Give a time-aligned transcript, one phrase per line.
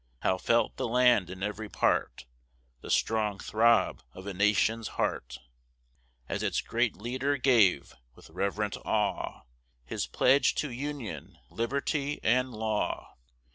[0.21, 2.25] How felt the land in every part
[2.79, 5.37] The strong throb of a nation's heart,
[6.27, 9.41] As its great leader gave, with reverent awe,
[9.85, 13.15] His pledge to Union, Liberty, and Law!